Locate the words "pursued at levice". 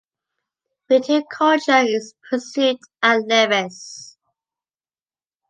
2.27-4.15